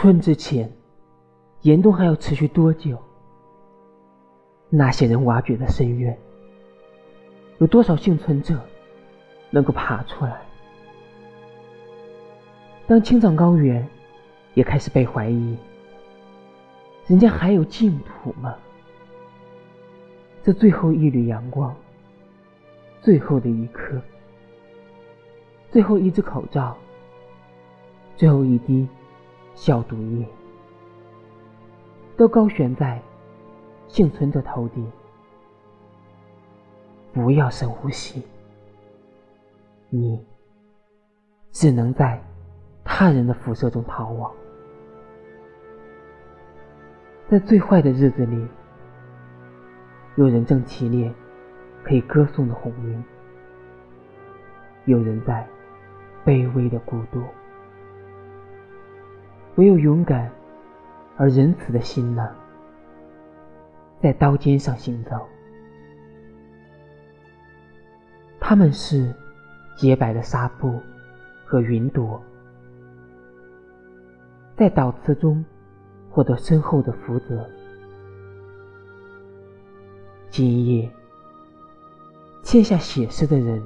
[0.00, 0.72] 春之前，
[1.60, 2.98] 严冬还要持续多久？
[4.70, 6.18] 那些人挖掘的深渊，
[7.58, 8.58] 有多少幸存者
[9.50, 10.40] 能够爬出来？
[12.86, 13.86] 当青藏高原
[14.54, 15.54] 也开始被怀疑，
[17.06, 18.56] 人家还有净土吗？
[20.42, 21.76] 这最后一缕阳光，
[23.02, 24.00] 最后的一刻，
[25.70, 26.74] 最后一只口罩，
[28.16, 28.88] 最后一滴
[29.60, 30.26] 消毒液，
[32.16, 32.98] 都高悬在
[33.88, 34.90] 幸存者头顶。
[37.12, 38.26] 不要深呼吸，
[39.90, 40.18] 你
[41.52, 42.18] 只能在
[42.82, 44.32] 他人的辐射中逃亡。
[47.28, 48.48] 在最坏的日子里。
[50.16, 51.12] 有人正骑猎
[51.84, 53.04] 可以歌颂的红云，
[54.86, 55.46] 有人在
[56.24, 57.22] 卑微的孤独。
[59.60, 60.32] 唯有勇敢
[61.18, 62.34] 而仁慈的心呢，
[64.00, 65.10] 在刀尖上行走。
[68.40, 69.14] 他们是
[69.76, 70.80] 洁白的纱布
[71.44, 72.18] 和云朵，
[74.56, 75.44] 在祷词中
[76.08, 77.46] 获得深厚的福泽。
[80.30, 80.90] 今夜，
[82.42, 83.62] 签下血诗的人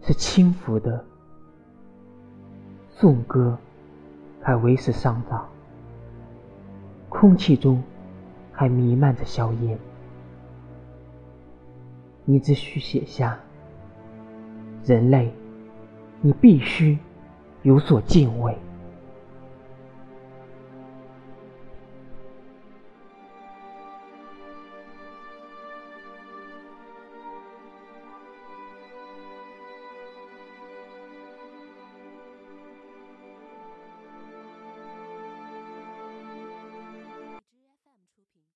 [0.00, 1.04] 是轻浮的，
[2.88, 3.58] 颂歌
[4.42, 5.48] 还为时尚早，
[7.08, 7.82] 空气中
[8.50, 9.78] 还弥漫着硝烟。
[12.24, 13.38] 你只需写下：
[14.84, 15.32] 人类，
[16.20, 16.98] 你必须
[17.62, 18.56] 有所敬畏。